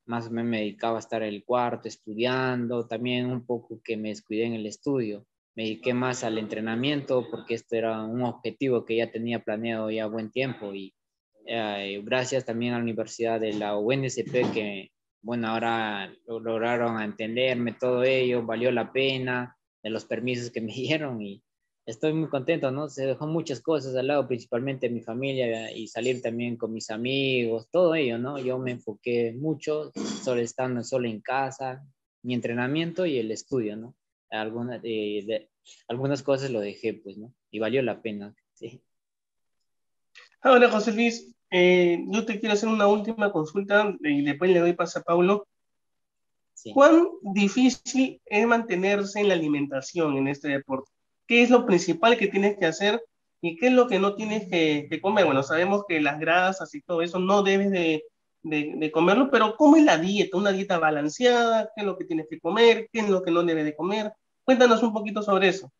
más 0.06 0.30
me 0.30 0.44
dedicaba 0.58 0.96
a 0.96 1.00
estar 1.00 1.22
en 1.22 1.30
el 1.34 1.44
cuarto 1.44 1.88
estudiando, 1.88 2.86
también 2.86 3.26
un 3.30 3.46
poco 3.46 3.80
que 3.82 3.96
me 3.96 4.10
descuidé 4.10 4.44
en 4.46 4.54
el 4.54 4.66
estudio, 4.66 5.26
me 5.54 5.64
dediqué 5.64 5.94
más 5.94 6.24
al 6.24 6.38
entrenamiento 6.38 7.26
porque 7.30 7.54
esto 7.54 7.76
era 7.76 8.02
un 8.02 8.22
objetivo 8.22 8.84
que 8.84 8.96
ya 8.96 9.10
tenía 9.10 9.44
planeado 9.44 9.90
ya 9.90 10.06
buen 10.06 10.30
tiempo 10.30 10.74
y 10.74 10.94
eh, 11.46 12.00
gracias 12.04 12.44
también 12.44 12.74
a 12.74 12.76
la 12.78 12.82
Universidad 12.82 13.40
de 13.40 13.52
la 13.52 13.76
UNSP 13.76 14.52
que 14.52 14.92
bueno, 15.22 15.48
ahora 15.48 16.12
lograron 16.26 17.00
entenderme 17.00 17.72
todo 17.72 18.02
ello, 18.02 18.44
valió 18.44 18.72
la 18.72 18.92
pena 18.92 19.56
de 19.82 19.90
los 19.90 20.04
permisos 20.04 20.50
que 20.50 20.60
me 20.60 20.72
dieron 20.72 21.22
y 21.22 21.42
estoy 21.86 22.12
muy 22.12 22.28
contento, 22.28 22.70
¿no? 22.70 22.88
Se 22.88 23.06
dejó 23.06 23.26
muchas 23.26 23.60
cosas 23.60 23.94
al 23.94 24.08
lado, 24.08 24.26
principalmente 24.26 24.90
mi 24.90 25.00
familia 25.00 25.72
y 25.72 25.86
salir 25.86 26.20
también 26.22 26.56
con 26.56 26.72
mis 26.72 26.90
amigos, 26.90 27.68
todo 27.70 27.94
ello, 27.94 28.18
¿no? 28.18 28.38
Yo 28.38 28.58
me 28.58 28.72
enfoqué 28.72 29.32
mucho, 29.32 29.92
solo 30.22 30.40
estando 30.40 30.82
solo 30.82 31.08
en 31.08 31.20
casa, 31.20 31.84
mi 32.22 32.34
entrenamiento 32.34 33.06
y 33.06 33.18
el 33.18 33.30
estudio, 33.30 33.76
¿no? 33.76 33.94
Algunas, 34.32 34.80
eh, 34.82 35.22
de, 35.26 35.50
algunas 35.88 36.22
cosas 36.22 36.50
lo 36.50 36.60
dejé, 36.60 36.94
pues, 36.94 37.18
¿no? 37.18 37.32
Y 37.50 37.58
valió 37.58 37.82
la 37.82 38.00
pena, 38.00 38.34
sí. 38.54 38.82
Ahora, 40.40 40.70
José 40.70 40.92
Luis, 40.92 41.32
eh, 41.50 42.02
yo 42.08 42.24
te 42.24 42.40
quiero 42.40 42.54
hacer 42.54 42.68
una 42.68 42.86
última 42.86 43.30
consulta 43.30 43.94
y 44.00 44.22
después 44.22 44.50
le 44.50 44.60
doy 44.60 44.72
paso 44.72 44.98
a 44.98 45.02
Paulo. 45.02 45.46
¿Cuán 46.72 47.08
difícil 47.22 48.20
es 48.24 48.46
mantenerse 48.46 49.20
en 49.20 49.28
la 49.28 49.34
alimentación 49.34 50.16
en 50.16 50.28
este 50.28 50.48
deporte? 50.48 50.90
¿Qué 51.26 51.42
es 51.42 51.50
lo 51.50 51.66
principal 51.66 52.16
que 52.16 52.28
tienes 52.28 52.56
que 52.56 52.66
hacer 52.66 53.04
y 53.40 53.56
qué 53.56 53.66
es 53.66 53.72
lo 53.72 53.86
que 53.86 53.98
no 53.98 54.14
tienes 54.14 54.48
que, 54.48 54.98
comer? 55.00 55.26
Bueno, 55.26 55.42
sabemos 55.42 55.84
que 55.86 56.00
las 56.00 56.18
grasas 56.18 56.74
y 56.74 56.82
todo 56.82 57.02
eso 57.02 57.18
no 57.18 57.42
debes 57.42 57.70
de, 57.70 58.04
de, 58.42 58.90
comerlo, 58.92 59.30
pero 59.30 59.56
¿cómo 59.56 59.76
es 59.76 59.84
la 59.84 59.98
dieta? 59.98 60.36
¿Una 60.36 60.52
dieta 60.52 60.78
balanceada? 60.78 61.70
¿Qué 61.74 61.82
es 61.82 61.86
lo 61.86 61.98
que 61.98 62.04
tienes 62.04 62.26
que 62.30 62.40
comer? 62.40 62.88
¿Qué 62.92 63.00
es 63.00 63.08
lo 63.08 63.22
que 63.22 63.30
no 63.30 63.42
debes 63.42 63.64
de 63.64 63.76
comer? 63.76 64.12
Cuéntanos 64.44 64.82
un 64.82 64.92
poquito 64.92 65.22
sobre 65.22 65.48
eso. 65.48 65.72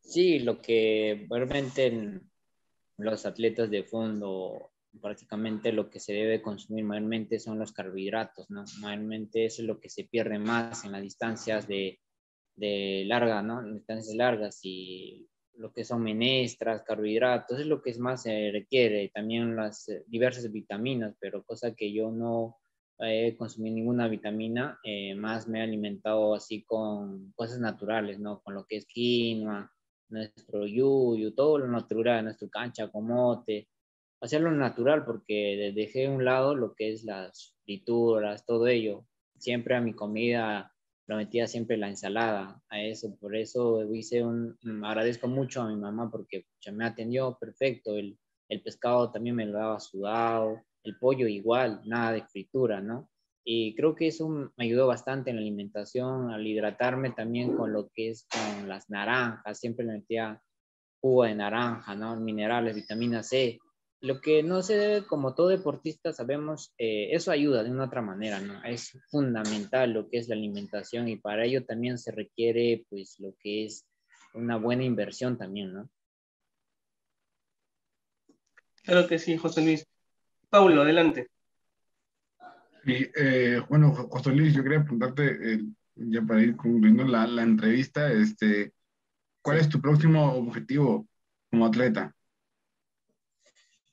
Sí, 0.00 0.40
lo 0.40 0.60
que 0.60 1.26
realmente 1.30 2.20
los 2.98 3.26
atletas 3.26 3.70
de 3.70 3.84
fondo 3.84 4.72
prácticamente 5.00 5.72
lo 5.72 5.88
que 5.90 6.00
se 6.00 6.12
debe 6.12 6.42
consumir 6.42 6.84
mayormente 6.84 7.38
son 7.38 7.58
los 7.58 7.72
carbohidratos, 7.72 8.50
¿no? 8.50 8.64
Mayormente 8.80 9.46
eso 9.46 9.62
es 9.62 9.68
lo 9.68 9.80
que 9.80 9.88
se 9.88 10.04
pierde 10.04 10.38
más 10.38 10.84
en 10.84 10.92
las 10.92 11.02
distancias 11.02 11.66
de, 11.66 11.98
de 12.56 13.04
larga, 13.06 13.42
¿no? 13.42 13.60
En 13.60 13.74
distancias 13.74 14.14
largas 14.14 14.60
y 14.62 15.28
lo 15.54 15.72
que 15.72 15.84
son 15.84 16.02
menestras, 16.02 16.82
carbohidratos, 16.82 17.60
es 17.60 17.66
lo 17.66 17.82
que 17.82 17.94
más 17.98 18.22
se 18.22 18.50
requiere, 18.52 19.10
también 19.14 19.56
las 19.56 19.90
diversas 20.06 20.50
vitaminas, 20.50 21.14
pero 21.20 21.44
cosa 21.44 21.74
que 21.74 21.92
yo 21.92 22.10
no 22.10 22.58
he 22.98 23.36
consumido 23.36 23.74
ninguna 23.76 24.08
vitamina, 24.08 24.78
eh, 24.84 25.14
más 25.14 25.48
me 25.48 25.60
he 25.60 25.62
alimentado 25.62 26.34
así 26.34 26.62
con 26.64 27.32
cosas 27.32 27.58
naturales, 27.58 28.18
¿no? 28.18 28.40
Con 28.42 28.54
lo 28.54 28.66
que 28.66 28.76
es 28.76 28.86
quinoa, 28.86 29.72
nuestro 30.08 30.66
yuyu, 30.66 31.34
todo 31.34 31.58
lo 31.58 31.68
natural, 31.68 32.24
nuestro 32.24 32.48
cancha, 32.48 32.90
comote, 32.90 33.68
hacerlo 34.20 34.52
natural 34.52 35.04
porque 35.04 35.72
dejé 35.74 36.06
a 36.06 36.10
un 36.10 36.24
lado 36.24 36.54
lo 36.54 36.74
que 36.74 36.92
es 36.92 37.04
las 37.04 37.56
frituras, 37.64 38.46
todo 38.46 38.68
ello. 38.68 39.04
Siempre 39.36 39.74
a 39.74 39.80
mi 39.80 39.94
comida 39.94 40.72
lo 41.08 41.16
metía 41.16 41.46
siempre 41.48 41.76
la 41.76 41.88
ensalada, 41.88 42.62
a 42.68 42.80
eso. 42.80 43.16
Por 43.18 43.34
eso 43.34 43.82
hice 43.92 44.22
un, 44.22 44.56
mm, 44.62 44.84
agradezco 44.84 45.26
mucho 45.26 45.62
a 45.62 45.68
mi 45.68 45.76
mamá 45.76 46.10
porque 46.10 46.46
ya 46.60 46.72
me 46.72 46.84
atendió 46.84 47.36
perfecto. 47.38 47.96
El, 47.96 48.18
el 48.48 48.62
pescado 48.62 49.10
también 49.10 49.34
me 49.36 49.46
lo 49.46 49.58
daba 49.58 49.80
sudado, 49.80 50.62
el 50.84 50.98
pollo 50.98 51.26
igual, 51.26 51.80
nada 51.84 52.12
de 52.12 52.24
fritura, 52.24 52.80
¿no? 52.80 53.08
Y 53.44 53.74
creo 53.74 53.94
que 53.94 54.08
eso 54.08 54.28
me 54.28 54.64
ayudó 54.64 54.86
bastante 54.86 55.30
en 55.30 55.36
la 55.36 55.42
alimentación, 55.42 56.30
al 56.30 56.46
hidratarme 56.46 57.10
también 57.10 57.56
con 57.56 57.72
lo 57.72 57.88
que 57.92 58.10
es 58.10 58.26
con 58.30 58.68
las 58.68 58.88
naranjas, 58.88 59.58
siempre 59.58 59.84
le 59.84 59.94
metía 59.94 60.40
jugo 61.00 61.24
de 61.24 61.34
naranja, 61.34 61.94
¿no? 61.94 62.16
Minerales, 62.16 62.76
vitamina 62.76 63.22
C, 63.22 63.58
lo 64.02 64.20
que 64.20 64.42
no 64.42 64.62
se 64.62 64.76
debe, 64.76 65.06
como 65.06 65.34
todo 65.34 65.48
deportista 65.48 66.12
sabemos, 66.12 66.74
eh, 66.76 67.10
eso 67.12 67.30
ayuda 67.30 67.62
de 67.62 67.70
una 67.70 67.84
otra 67.84 68.02
manera, 68.02 68.40
¿no? 68.40 68.62
Es 68.64 68.98
fundamental 69.08 69.92
lo 69.92 70.08
que 70.08 70.18
es 70.18 70.28
la 70.28 70.34
alimentación 70.34 71.08
y 71.08 71.16
para 71.16 71.44
ello 71.44 71.64
también 71.64 71.98
se 71.98 72.10
requiere, 72.10 72.84
pues, 72.90 73.18
lo 73.20 73.34
que 73.40 73.64
es 73.64 73.86
una 74.34 74.56
buena 74.56 74.82
inversión 74.82 75.38
también, 75.38 75.72
¿no? 75.72 75.88
Claro 78.82 79.06
que 79.06 79.20
sí, 79.20 79.36
José 79.36 79.62
Luis. 79.62 79.86
Paulo, 80.52 80.82
adelante. 80.82 81.30
Sí, 82.84 83.08
eh, 83.16 83.62
bueno, 83.70 83.94
José 83.94 84.32
Luis, 84.32 84.52
yo 84.52 84.62
quería 84.62 84.82
preguntarte, 84.82 85.54
eh, 85.54 85.60
ya 85.94 86.20
para 86.20 86.42
ir 86.42 86.56
concluyendo 86.56 87.04
la, 87.04 87.26
la 87.26 87.42
entrevista, 87.42 88.12
este, 88.12 88.74
¿cuál 89.40 89.56
es 89.56 89.70
tu 89.70 89.80
próximo 89.80 90.30
objetivo 90.34 91.08
como 91.50 91.64
atleta? 91.64 92.14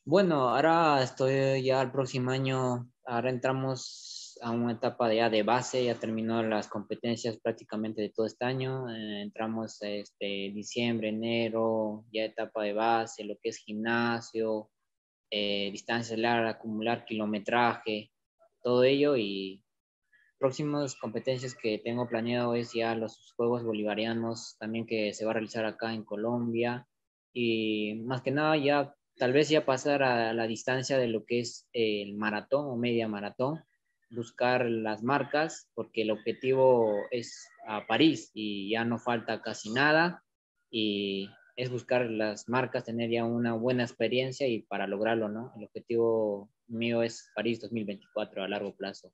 Bueno, 0.04 0.50
ahora 0.50 1.02
estoy 1.02 1.64
ya 1.64 1.82
el 1.82 1.92
próximo 1.92 2.32
año, 2.32 2.92
ahora 3.06 3.30
entramos 3.30 4.38
a 4.42 4.52
una 4.52 4.74
etapa 4.74 5.08
de, 5.08 5.16
ya 5.16 5.30
de 5.30 5.44
base, 5.44 5.86
ya 5.86 5.96
terminó 5.96 6.44
las 6.44 6.68
competencias 6.68 7.38
prácticamente 7.38 8.02
de 8.02 8.10
todo 8.10 8.26
este 8.26 8.44
año, 8.44 8.90
eh, 8.90 9.22
entramos 9.22 9.82
este 9.82 10.52
diciembre, 10.54 11.08
enero, 11.08 12.04
ya 12.12 12.26
etapa 12.26 12.64
de 12.64 12.74
base, 12.74 13.24
lo 13.24 13.38
que 13.42 13.48
es 13.48 13.58
gimnasio, 13.60 14.70
eh, 15.32 15.70
distancias 15.72 16.18
largas, 16.20 16.56
acumular 16.56 17.06
kilometraje, 17.06 18.12
todo 18.62 18.84
ello 18.84 19.16
y 19.18 19.64
próximas 20.38 20.96
competencias 20.96 21.56
que 21.56 21.80
tengo 21.80 22.08
planeado 22.08 22.56
es 22.56 22.74
ya 22.74 22.96
los 22.96 23.34
Juegos 23.36 23.64
Bolivarianos, 23.64 24.56
también 24.60 24.86
que 24.86 25.14
se 25.14 25.26
va 25.26 25.32
a 25.32 25.34
realizar 25.36 25.66
acá 25.66 25.94
en 25.94 26.04
Colombia. 26.04 26.88
Y 27.34 28.02
más 28.06 28.22
que 28.22 28.32
nada 28.32 28.58
ya 28.58 28.96
tal 29.18 29.34
vez 29.34 29.50
ya 29.50 29.66
pasar 29.66 30.02
a 30.02 30.34
la 30.34 30.48
distancia 30.48 30.98
de 30.98 31.08
lo 31.08 31.26
que 31.26 31.42
es 31.42 31.68
el 31.74 32.16
maratón 32.16 32.68
o 32.68 32.78
media 32.78 33.08
maratón, 33.08 33.62
buscar 34.10 34.66
las 34.66 35.04
marcas 35.04 35.70
porque 35.76 36.04
el 36.04 36.12
objetivo 36.12 36.96
es 37.12 37.48
a 37.68 37.86
París 37.86 38.32
y 38.34 38.72
ya 38.72 38.86
no 38.86 38.98
falta 38.98 39.42
casi 39.42 39.72
nada. 39.72 40.24
Y 40.72 41.30
es 41.60 41.70
buscar 41.70 42.10
las 42.10 42.48
marcas, 42.48 42.86
tener 42.86 43.10
ya 43.10 43.26
una 43.26 43.54
buena 43.54 43.84
experiencia 43.84 44.48
y 44.48 44.62
para 44.62 44.88
lograrlo, 44.88 45.28
¿no? 45.28 45.52
El 45.58 45.66
objetivo 45.66 46.50
mío 46.68 47.04
es 47.04 47.30
París 47.36 47.60
2024 47.60 48.44
a 48.44 48.48
largo 48.48 48.74
plazo. 48.74 49.12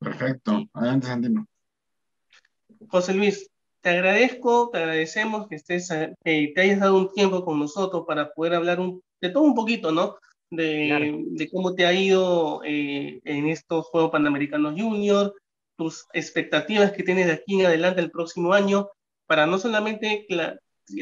Perfecto. 0.00 0.66
Adelante, 0.72 1.06
Santino. 1.06 1.46
José 2.88 3.14
Luis, 3.14 3.48
te 3.80 3.90
agradezco, 3.90 4.70
te 4.72 4.78
agradecemos 4.78 5.46
que, 5.46 5.54
estés, 5.54 5.88
que 6.24 6.52
te 6.52 6.60
hayas 6.60 6.80
dado 6.80 6.98
un 6.98 7.12
tiempo 7.12 7.44
con 7.44 7.60
nosotros 7.60 8.02
para 8.04 8.32
poder 8.32 8.54
hablar 8.54 8.80
un, 8.80 9.00
de 9.20 9.30
todo 9.30 9.44
un 9.44 9.54
poquito, 9.54 9.92
¿no? 9.92 10.16
De, 10.50 11.24
de 11.30 11.48
cómo 11.48 11.76
te 11.76 11.86
ha 11.86 11.92
ido 11.92 12.60
eh, 12.64 13.20
en 13.22 13.46
estos 13.46 13.86
Juegos 13.86 14.10
Panamericanos 14.10 14.74
Junior, 14.76 15.32
tus 15.76 16.08
expectativas 16.12 16.90
que 16.90 17.04
tienes 17.04 17.26
de 17.26 17.34
aquí 17.34 17.54
en 17.60 17.66
adelante 17.66 18.00
el 18.00 18.10
próximo 18.10 18.52
año 18.52 18.88
para 19.26 19.46
no 19.46 19.58
solamente 19.58 20.26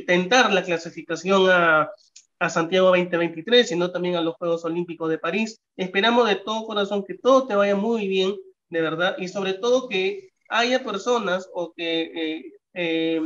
tentar 0.07 0.53
la 0.53 0.63
clasificación 0.63 1.51
a, 1.51 1.91
a 2.39 2.51
Santiago 2.51 2.89
2023, 2.89 3.69
sino 3.69 3.91
también 3.91 4.17
a 4.17 4.21
los 4.21 4.35
Juegos 4.37 4.65
Olímpicos 4.65 5.11
de 5.11 5.19
París. 5.19 5.61
Esperamos 5.77 6.29
de 6.29 6.37
todo 6.37 6.67
corazón 6.67 7.05
que 7.05 7.15
todo 7.15 7.47
te 7.47 7.55
vaya 7.55 7.77
muy 7.77 8.09
bien, 8.09 8.35
de 8.69 8.81
verdad, 8.81 9.17
y 9.19 9.29
sobre 9.29 9.55
todo 9.55 9.89
que 9.89 10.31
haya 10.49 10.85
personas 10.85 11.49
o 11.53 11.73
que 11.73 12.03
eh, 12.15 12.53
eh, 12.75 13.21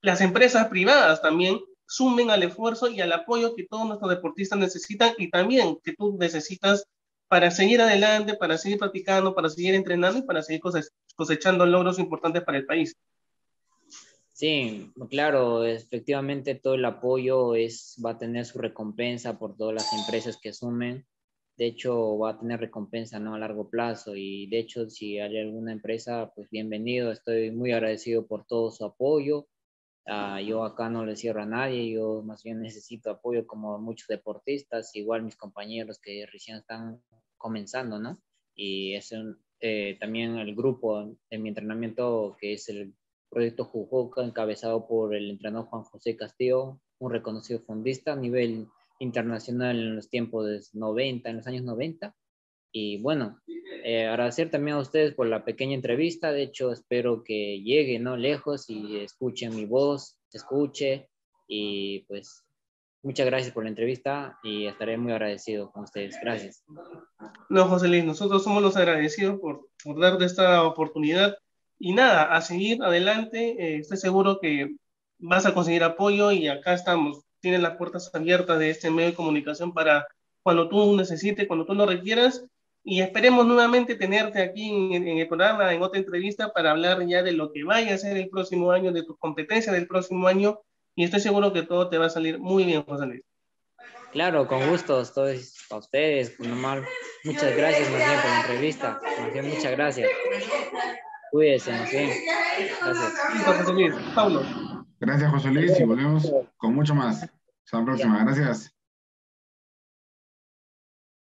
las 0.00 0.20
empresas 0.20 0.68
privadas 0.68 1.20
también 1.22 1.60
sumen 1.86 2.30
al 2.30 2.42
esfuerzo 2.42 2.88
y 2.88 3.00
al 3.00 3.12
apoyo 3.12 3.54
que 3.54 3.66
todos 3.66 3.86
nuestros 3.86 4.10
deportistas 4.10 4.58
necesitan 4.58 5.12
y 5.18 5.30
también 5.30 5.78
que 5.82 5.94
tú 5.94 6.16
necesitas 6.18 6.84
para 7.28 7.50
seguir 7.50 7.80
adelante, 7.80 8.34
para 8.34 8.56
seguir 8.58 8.78
practicando, 8.78 9.34
para 9.34 9.48
seguir 9.48 9.74
entrenando 9.74 10.18
y 10.18 10.22
para 10.22 10.42
seguir 10.42 10.60
cosechando 11.16 11.66
logros 11.66 11.98
importantes 11.98 12.42
para 12.44 12.58
el 12.58 12.66
país. 12.66 12.96
Sí, 14.36 14.92
claro, 15.08 15.64
efectivamente 15.64 16.56
todo 16.56 16.74
el 16.74 16.84
apoyo 16.84 17.54
es, 17.54 17.96
va 18.04 18.10
a 18.10 18.18
tener 18.18 18.44
su 18.44 18.58
recompensa 18.58 19.38
por 19.38 19.56
todas 19.56 19.74
las 19.74 19.90
empresas 19.94 20.38
que 20.38 20.52
sumen. 20.52 21.06
De 21.56 21.64
hecho, 21.64 22.18
va 22.18 22.32
a 22.32 22.38
tener 22.38 22.60
recompensa 22.60 23.18
¿no? 23.18 23.34
a 23.34 23.38
largo 23.38 23.70
plazo 23.70 24.14
y 24.14 24.46
de 24.48 24.58
hecho, 24.58 24.90
si 24.90 25.18
hay 25.18 25.38
alguna 25.38 25.72
empresa, 25.72 26.30
pues 26.34 26.50
bienvenido. 26.50 27.12
Estoy 27.12 27.50
muy 27.50 27.72
agradecido 27.72 28.26
por 28.26 28.44
todo 28.44 28.70
su 28.70 28.84
apoyo. 28.84 29.48
Uh, 30.06 30.38
yo 30.46 30.64
acá 30.64 30.90
no 30.90 31.06
le 31.06 31.16
cierro 31.16 31.40
a 31.40 31.46
nadie, 31.46 31.90
yo 31.92 32.22
más 32.22 32.42
bien 32.42 32.60
necesito 32.60 33.08
apoyo 33.08 33.46
como 33.46 33.78
muchos 33.78 34.06
deportistas, 34.06 34.94
igual 34.96 35.22
mis 35.22 35.36
compañeros 35.36 35.98
que 35.98 36.26
recién 36.30 36.58
están 36.58 37.02
comenzando, 37.38 37.98
¿no? 37.98 38.18
Y 38.54 38.96
es 38.96 39.14
eh, 39.60 39.96
también 39.98 40.36
el 40.36 40.54
grupo 40.54 41.16
de 41.30 41.38
mi 41.38 41.48
entrenamiento 41.48 42.36
que 42.38 42.52
es 42.52 42.68
el 42.68 42.94
Proyecto 43.30 43.64
Jujuca, 43.64 44.22
encabezado 44.22 44.86
por 44.86 45.14
el 45.14 45.30
entrenador 45.30 45.68
Juan 45.68 45.82
José 45.82 46.16
Castillo, 46.16 46.80
un 46.98 47.12
reconocido 47.12 47.60
fundista 47.60 48.12
a 48.12 48.16
nivel 48.16 48.68
internacional 48.98 49.76
en 49.76 49.96
los 49.96 50.08
tiempos 50.08 50.46
de 50.46 50.60
90, 50.72 51.28
en 51.28 51.36
los 51.36 51.46
años 51.46 51.64
90. 51.64 52.14
Y 52.72 53.00
bueno, 53.00 53.40
eh, 53.84 54.06
agradecer 54.06 54.50
también 54.50 54.76
a 54.76 54.80
ustedes 54.80 55.14
por 55.14 55.26
la 55.26 55.44
pequeña 55.44 55.74
entrevista. 55.74 56.32
De 56.32 56.42
hecho, 56.42 56.72
espero 56.72 57.22
que 57.24 57.62
llegue 57.62 57.98
¿no? 57.98 58.16
lejos 58.16 58.68
y 58.68 58.98
escuchen 58.98 59.56
mi 59.56 59.64
voz, 59.64 60.18
se 60.28 60.38
escuche. 60.38 61.08
Y 61.48 62.00
pues 62.08 62.44
muchas 63.02 63.26
gracias 63.26 63.54
por 63.54 63.62
la 63.62 63.70
entrevista 63.70 64.38
y 64.42 64.66
estaré 64.66 64.98
muy 64.98 65.12
agradecido 65.12 65.70
con 65.70 65.84
ustedes. 65.84 66.16
Gracias. 66.20 66.64
No, 67.48 67.66
José 67.66 67.88
Luis, 67.88 68.04
nosotros 68.04 68.42
somos 68.42 68.62
los 68.62 68.76
agradecidos 68.76 69.38
por, 69.40 69.68
por 69.82 70.00
darte 70.00 70.24
esta 70.24 70.64
oportunidad 70.64 71.36
y 71.78 71.92
nada, 71.92 72.34
a 72.34 72.40
seguir 72.40 72.82
adelante. 72.82 73.56
Eh, 73.58 73.76
estoy 73.78 73.98
seguro 73.98 74.40
que 74.40 74.76
vas 75.18 75.46
a 75.46 75.54
conseguir 75.54 75.84
apoyo 75.84 76.32
y 76.32 76.48
acá 76.48 76.74
estamos. 76.74 77.22
Tienes 77.40 77.60
las 77.60 77.76
puertas 77.76 78.10
abiertas 78.14 78.58
de 78.58 78.70
este 78.70 78.90
medio 78.90 79.10
de 79.10 79.14
comunicación 79.14 79.72
para 79.72 80.06
cuando 80.42 80.68
tú 80.68 80.96
necesites, 80.96 81.46
cuando 81.46 81.66
tú 81.66 81.74
lo 81.74 81.86
requieras. 81.86 82.44
Y 82.88 83.00
esperemos 83.00 83.44
nuevamente 83.46 83.96
tenerte 83.96 84.40
aquí 84.40 84.94
en, 84.94 85.08
el 85.08 85.26
programa, 85.26 85.74
en 85.74 85.82
otra 85.82 85.98
entrevista, 85.98 86.52
para 86.52 86.70
hablar 86.70 87.04
ya 87.06 87.24
de 87.24 87.32
lo 87.32 87.52
que 87.52 87.64
vaya 87.64 87.94
a 87.94 87.98
ser 87.98 88.16
el 88.16 88.28
próximo 88.28 88.70
año, 88.70 88.92
de 88.92 89.02
tus 89.02 89.18
competencias 89.18 89.74
del 89.74 89.88
próximo 89.88 90.28
año. 90.28 90.60
Y 90.94 91.02
estoy 91.02 91.20
seguro 91.20 91.52
que 91.52 91.62
todo 91.62 91.88
te 91.88 91.98
va 91.98 92.06
a 92.06 92.10
salir 92.10 92.38
muy 92.38 92.64
bien, 92.64 92.84
José 92.84 93.06
Luis. 93.06 93.22
Claro, 94.12 94.46
con 94.46 94.70
gusto, 94.70 95.00
estoy 95.00 95.40
a 95.70 95.76
ustedes, 95.76 96.38
normal. 96.38 96.84
Muchas 97.24 97.56
gracias, 97.56 97.88
por 97.88 97.98
la 97.98 98.40
entrevista. 98.40 99.00
muchas 99.42 99.72
gracias. 99.72 100.08
Cuídense, 101.36 101.70
Gracias. 101.70 102.16
José 103.44 103.72
Luis. 103.74 103.94
Pablo. 104.14 104.42
Gracias, 104.98 105.30
José 105.30 105.50
Luis, 105.50 105.78
y 105.78 105.84
volvemos 105.84 106.32
con 106.56 106.74
mucho 106.74 106.94
más. 106.94 107.24
Hasta 107.24 107.78
la 107.78 107.84
próxima. 107.84 108.24
Gracias. 108.24 108.74